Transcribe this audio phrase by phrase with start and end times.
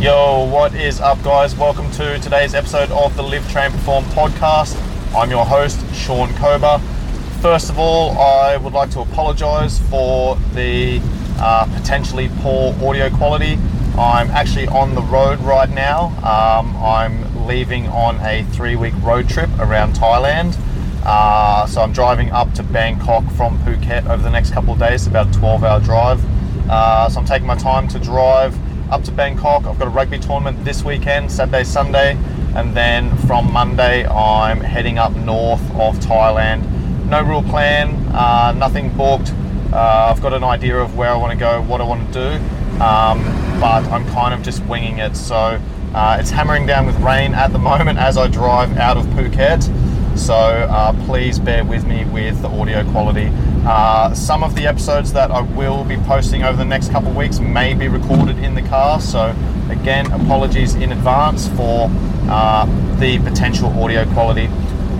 [0.00, 1.56] Yo, what is up, guys?
[1.56, 4.80] Welcome to today's episode of the Live Train Perform podcast.
[5.12, 6.78] I'm your host, Sean Kober.
[7.40, 11.00] First of all, I would like to apologize for the
[11.40, 13.58] uh, potentially poor audio quality.
[13.98, 16.10] I'm actually on the road right now.
[16.18, 20.56] Um, I'm leaving on a three week road trip around Thailand.
[21.04, 25.08] Uh, so I'm driving up to Bangkok from Phuket over the next couple of days,
[25.08, 26.24] about a 12 hour drive.
[26.70, 28.56] Uh, so I'm taking my time to drive
[28.90, 29.66] up to Bangkok.
[29.66, 32.16] I've got a rugby tournament this weekend, Saturday, Sunday,
[32.54, 36.64] and then from Monday I'm heading up north of Thailand.
[37.06, 39.32] No real plan, uh, nothing booked.
[39.72, 42.38] Uh, I've got an idea of where I want to go, what I want to
[42.38, 43.22] do, um,
[43.60, 45.16] but I'm kind of just winging it.
[45.16, 45.60] So
[45.94, 50.18] uh, it's hammering down with rain at the moment as I drive out of Phuket.
[50.18, 53.30] So uh, please bear with me with the audio quality.
[53.68, 57.16] Uh, some of the episodes that I will be posting over the next couple of
[57.16, 58.98] weeks may be recorded in the car.
[58.98, 59.36] So
[59.68, 61.90] again, apologies in advance for
[62.30, 62.64] uh,
[62.98, 64.46] the potential audio quality.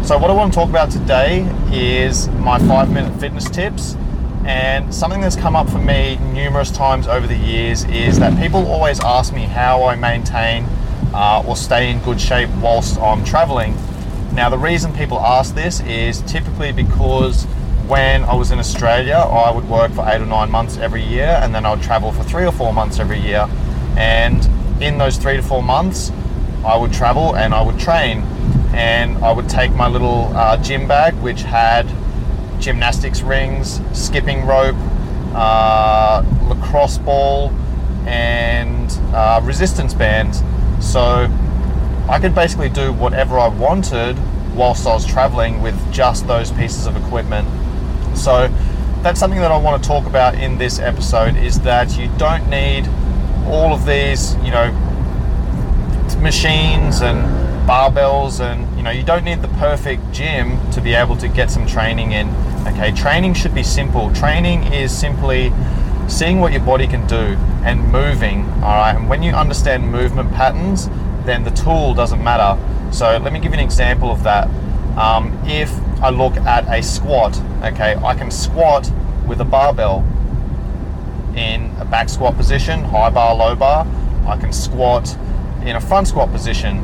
[0.04, 3.96] So what I want to talk about today is my five minute fitness tips.
[4.44, 8.66] And something that's come up for me numerous times over the years is that people
[8.66, 10.66] always ask me how I maintain
[11.14, 13.74] uh, or stay in good shape whilst I'm traveling.
[14.34, 17.46] Now, the reason people ask this is typically because
[17.88, 21.40] when I was in Australia, I would work for eight or nine months every year,
[21.42, 23.48] and then I would travel for three or four months every year.
[23.96, 24.46] And
[24.82, 26.12] in those three to four months,
[26.64, 28.20] I would travel and I would train.
[28.74, 31.88] And I would take my little uh, gym bag, which had
[32.60, 34.76] gymnastics rings, skipping rope,
[35.34, 37.50] uh, lacrosse ball,
[38.06, 40.42] and uh, resistance bands.
[40.80, 41.26] So
[42.08, 44.18] I could basically do whatever I wanted
[44.54, 47.48] whilst I was traveling with just those pieces of equipment.
[48.18, 48.48] So
[49.02, 52.48] that's something that I want to talk about in this episode is that you don't
[52.50, 52.86] need
[53.46, 54.72] all of these, you know,
[56.20, 57.18] machines and
[57.68, 61.50] barbells and you know, you don't need the perfect gym to be able to get
[61.50, 62.28] some training in.
[62.66, 64.12] Okay, training should be simple.
[64.14, 65.52] Training is simply
[66.08, 68.94] seeing what your body can do and moving, all right?
[68.96, 70.88] And when you understand movement patterns,
[71.24, 72.58] then the tool doesn't matter.
[72.92, 74.48] So let me give you an example of that.
[74.98, 75.72] Um, if
[76.02, 78.90] I look at a squat, okay, I can squat
[79.28, 80.04] with a barbell
[81.36, 83.86] in a back squat position, high bar, low bar.
[84.26, 85.16] I can squat
[85.62, 86.78] in a front squat position.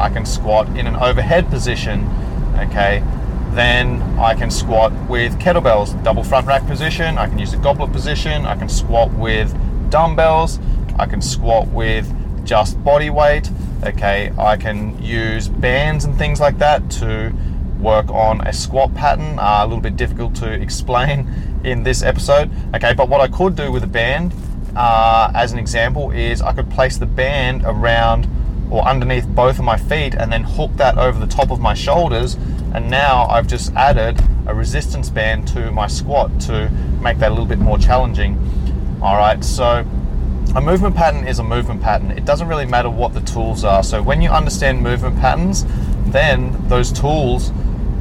[0.00, 2.08] I can squat in an overhead position,
[2.56, 3.02] okay.
[3.50, 7.18] Then I can squat with kettlebells, double front rack position.
[7.18, 8.46] I can use a goblet position.
[8.46, 9.54] I can squat with
[9.90, 10.58] dumbbells.
[10.98, 12.10] I can squat with
[12.46, 13.50] just body weight.
[13.84, 17.32] Okay, I can use bands and things like that to
[17.80, 19.40] work on a squat pattern.
[19.40, 21.28] Uh, a little bit difficult to explain
[21.64, 22.48] in this episode.
[22.76, 24.34] Okay, but what I could do with a band,
[24.76, 28.28] uh, as an example, is I could place the band around
[28.70, 31.74] or underneath both of my feet and then hook that over the top of my
[31.74, 32.34] shoulders.
[32.74, 36.70] And now I've just added a resistance band to my squat to
[37.02, 38.38] make that a little bit more challenging.
[39.02, 39.84] All right, so
[40.54, 42.10] a movement pattern is a movement pattern.
[42.10, 43.82] It doesn't really matter what the tools are.
[43.82, 45.64] So when you understand movement patterns,
[46.12, 47.52] then those tools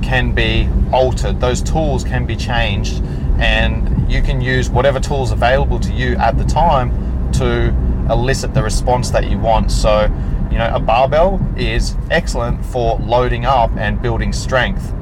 [0.01, 1.40] can be altered.
[1.40, 3.01] Those tools can be changed
[3.40, 7.73] and you can use whatever tools available to you at the time to
[8.09, 9.72] elicit the response that you want.
[9.72, 10.03] So,
[10.51, 14.94] you know, a barbell is excellent for loading up and building strength.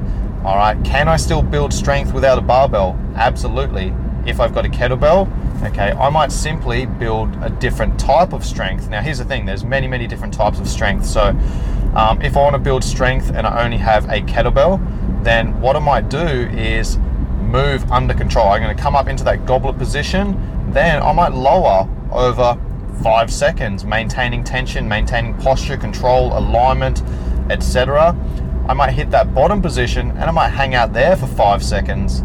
[0.44, 2.98] All right, can I still build strength without a barbell?
[3.16, 3.92] Absolutely.
[4.24, 5.28] If I've got a kettlebell,
[5.62, 8.88] okay, I might simply build a different type of strength.
[8.88, 11.06] Now, here's the thing there's many, many different types of strength.
[11.06, 11.28] So,
[11.94, 15.76] um, if I want to build strength and I only have a kettlebell, then what
[15.76, 16.98] I might do is
[17.40, 18.48] move under control.
[18.48, 22.58] I'm going to come up into that goblet position, then I might lower over
[23.02, 27.02] five seconds, maintaining tension, maintaining posture, control, alignment,
[27.50, 28.16] etc.
[28.68, 32.22] I might hit that bottom position and I might hang out there for five seconds.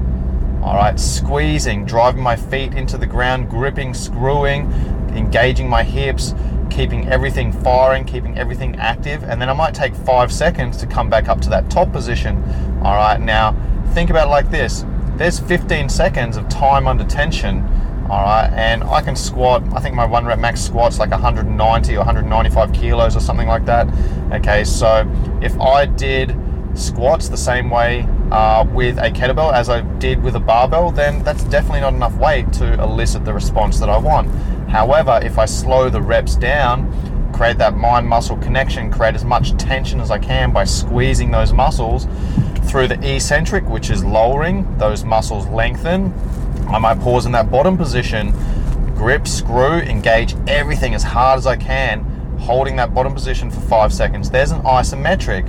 [0.66, 4.72] All right, squeezing, driving my feet into the ground, gripping, screwing,
[5.16, 6.34] engaging my hips,
[6.72, 11.08] keeping everything firing, keeping everything active, and then I might take five seconds to come
[11.08, 12.44] back up to that top position.
[12.84, 13.56] All right, now
[13.94, 14.84] think about it like this
[15.18, 17.62] there's 15 seconds of time under tension.
[18.10, 19.64] All right, and I can squat.
[19.74, 23.66] I think my one rep max squat's like 190 or 195 kilos or something like
[23.66, 23.88] that.
[24.32, 25.08] Okay, so
[25.42, 26.36] if I did
[26.76, 31.24] squats the same way uh, with a kettlebell as I did with a barbell, then
[31.24, 34.30] that's definitely not enough weight to elicit the response that I want.
[34.70, 39.56] However, if I slow the reps down, create that mind muscle connection, create as much
[39.58, 42.08] tension as I can by squeezing those muscles
[42.70, 46.14] through the eccentric, which is lowering, those muscles lengthen.
[46.68, 48.32] I might pause in that bottom position,
[48.96, 53.94] grip, screw, engage everything as hard as I can holding that bottom position for five
[53.94, 54.30] seconds.
[54.30, 55.46] There's an isometric,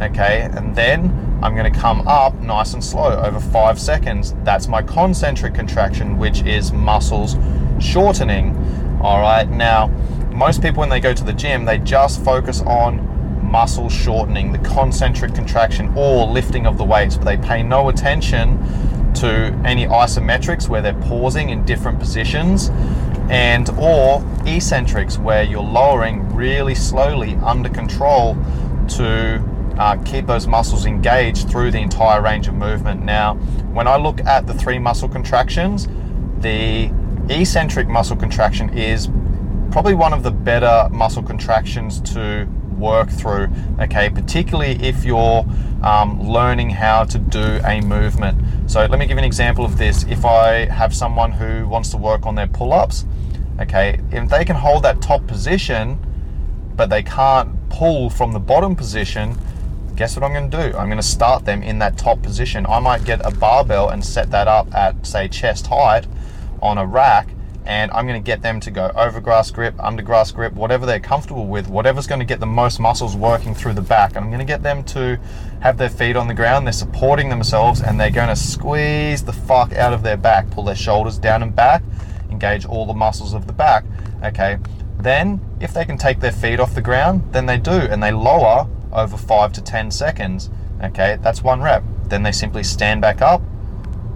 [0.00, 0.48] okay?
[0.52, 4.34] And then I'm gonna come up nice and slow over five seconds.
[4.44, 7.36] That's my concentric contraction, which is muscles
[7.80, 8.56] shortening.
[9.00, 9.88] All right, now,
[10.32, 13.08] most people when they go to the gym, they just focus on
[13.42, 18.58] muscle shortening, the concentric contraction, or lifting of the weights, but they pay no attention
[19.14, 19.26] to
[19.64, 22.70] any isometrics where they're pausing in different positions
[23.28, 28.36] and or eccentrics where you're lowering really slowly under control
[28.88, 29.38] to
[29.78, 33.02] uh, keep those muscles engaged through the entire range of movement.
[33.02, 33.34] Now,
[33.72, 35.88] when I look at the three muscle contractions,
[36.38, 36.92] the
[37.28, 39.08] eccentric muscle contraction is
[39.70, 42.46] probably one of the better muscle contractions to
[42.76, 45.44] work through, okay, particularly if you're
[45.82, 48.70] um, learning how to do a movement.
[48.70, 50.04] So, let me give an example of this.
[50.04, 53.04] If I have someone who wants to work on their pull ups,
[53.60, 55.98] okay, if they can hold that top position,
[56.76, 59.36] but they can't pull from the bottom position,
[60.00, 60.78] guess what I'm going to do?
[60.78, 62.64] I'm going to start them in that top position.
[62.64, 66.06] I might get a barbell and set that up at, say, chest height
[66.62, 67.28] on a rack,
[67.66, 70.86] and I'm going to get them to go over grasp grip, under grasp grip, whatever
[70.86, 74.16] they're comfortable with, whatever's going to get the most muscles working through the back.
[74.16, 75.20] I'm going to get them to
[75.60, 79.34] have their feet on the ground, they're supporting themselves, and they're going to squeeze the
[79.34, 81.82] fuck out of their back, pull their shoulders down and back,
[82.30, 83.84] engage all the muscles of the back.
[84.24, 84.56] Okay,
[84.98, 88.12] then if they can take their feet off the ground, then they do, and they
[88.12, 90.50] lower over five to 10 seconds.
[90.82, 91.82] Okay, that's one rep.
[92.04, 93.42] Then they simply stand back up,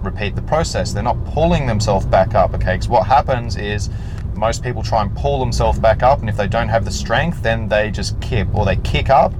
[0.03, 0.93] repeat the process.
[0.93, 2.53] They're not pulling themselves back up.
[2.53, 3.89] Okay, because what happens is
[4.35, 7.41] most people try and pull themselves back up, and if they don't have the strength,
[7.41, 9.33] then they just kip or they kick up.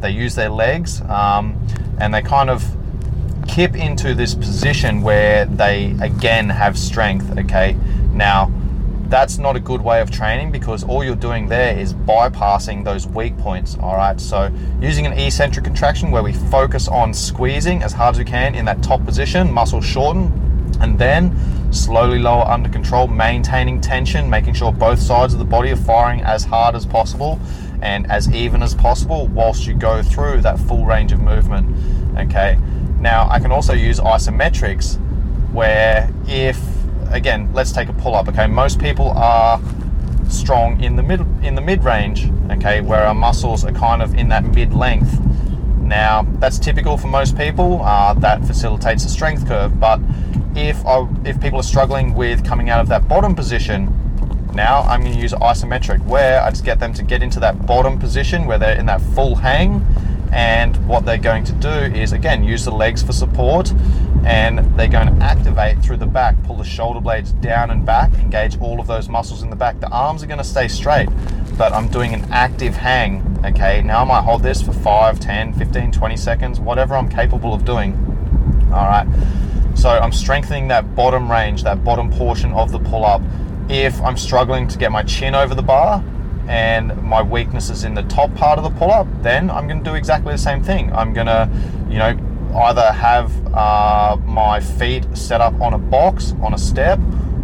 [0.00, 1.58] They use their legs, um,
[1.98, 2.64] and they kind of
[3.48, 7.36] kip into this position where they again have strength.
[7.38, 7.76] Okay,
[8.12, 8.52] now
[9.08, 13.06] that's not a good way of training because all you're doing there is bypassing those
[13.06, 13.76] weak points.
[13.80, 18.18] All right, so using an eccentric contraction where we focus on squeezing as hard as
[18.18, 20.32] we can in that top position, muscle shorten,
[20.80, 21.34] and then
[21.72, 26.20] slowly lower under control, maintaining tension, making sure both sides of the body are firing
[26.22, 27.40] as hard as possible
[27.80, 31.74] and as even as possible whilst you go through that full range of movement.
[32.18, 32.58] Okay,
[33.00, 34.98] now I can also use isometrics
[35.52, 36.58] where if
[37.10, 38.28] again, let's take a pull up.
[38.28, 39.60] Okay, most people are
[40.28, 42.30] strong in the mid in the mid range.
[42.50, 45.20] Okay, where our muscles are kind of in that mid length.
[45.78, 47.82] Now that's typical for most people.
[47.82, 49.78] Uh, that facilitates a strength curve.
[49.80, 50.00] But
[50.54, 53.92] if I, if people are struggling with coming out of that bottom position,
[54.54, 57.66] now I'm going to use isometric, where I just get them to get into that
[57.66, 59.86] bottom position where they're in that full hang
[60.32, 63.72] and what they're going to do is again use the legs for support.
[64.24, 68.12] And they're going to activate through the back pull the shoulder blades down and back
[68.14, 69.80] engage all of those muscles in the back.
[69.80, 71.08] The arms are going to stay straight
[71.58, 73.82] but i'm doing an active hang okay?
[73.82, 77.64] Now i might hold this for 5 10 15 20 seconds whatever i'm capable of
[77.64, 77.92] doing
[78.72, 79.06] all right?
[79.74, 83.20] So i'm strengthening that bottom range that bottom portion of the pull up
[83.68, 86.02] if i'm struggling to get my chin over the bar
[86.48, 89.84] and my weakness is in the top part of the pull up, then I'm going
[89.84, 90.90] to do exactly the same thing.
[90.94, 91.48] I'm going to,
[91.90, 92.18] you know,
[92.56, 96.98] either have uh, my feet set up on a box, on a step,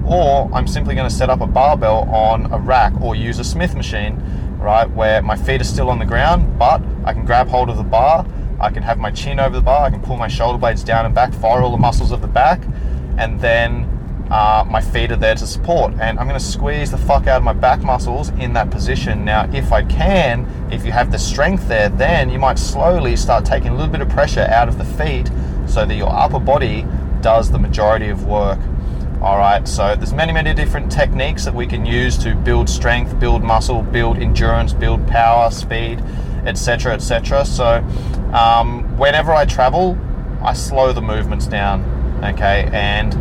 [0.07, 3.45] or I'm simply going to set up a barbell on a rack or use a
[3.45, 4.23] Smith machine,
[4.59, 7.77] right, where my feet are still on the ground, but I can grab hold of
[7.77, 8.27] the bar,
[8.59, 11.05] I can have my chin over the bar, I can pull my shoulder blades down
[11.05, 12.63] and back, fire all the muscles of the back,
[13.19, 13.94] and then
[14.31, 17.39] uh, my feet are there to support and I'm going to squeeze the fuck out
[17.39, 19.25] of my back muscles in that position.
[19.25, 23.45] Now, if I can, if you have the strength there, then you might slowly start
[23.45, 25.31] taking a little bit of pressure out of the feet
[25.67, 26.87] so that your upper body
[27.21, 28.59] does the majority of work.
[29.21, 33.19] All right, so there's many, many different techniques that we can use to build strength,
[33.19, 36.03] build muscle, build endurance, build power, speed,
[36.45, 37.45] etc., etc.
[37.47, 37.77] So,
[38.35, 39.99] um, whenever I travel,
[40.43, 41.83] I slow the movements down,
[42.23, 43.15] okay, and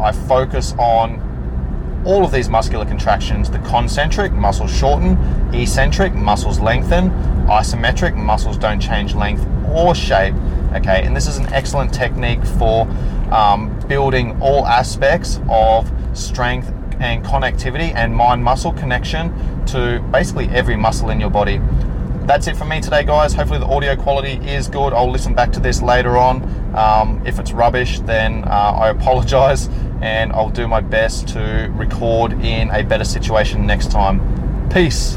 [0.00, 1.28] I focus on
[2.04, 5.18] all of these muscular contractions the concentric, muscles shorten,
[5.54, 7.10] eccentric, muscles lengthen,
[7.46, 10.34] isometric, muscles don't change length or shape.
[10.72, 12.88] Okay, and this is an excellent technique for
[13.32, 20.76] um, building all aspects of strength and connectivity and mind muscle connection to basically every
[20.76, 21.60] muscle in your body
[22.30, 23.34] that's it for me today, guys.
[23.34, 24.92] Hopefully, the audio quality is good.
[24.92, 26.44] I'll listen back to this later on.
[26.76, 29.68] Um, if it's rubbish, then uh, I apologize
[30.02, 34.68] and I'll do my best to record in a better situation next time.
[34.70, 35.16] Peace.